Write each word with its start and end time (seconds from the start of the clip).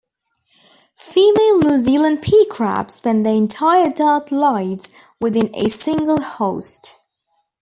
Female 0.95 1.59
New 1.59 1.77
Zealand 1.77 2.23
pea 2.23 2.47
crabs 2.47 2.95
spend 2.95 3.23
their 3.23 3.35
entire 3.35 3.85
adult 3.89 4.31
lives 4.31 4.91
within 5.19 5.51
a 5.55 5.69
single 5.69 6.19
host. 6.23 6.95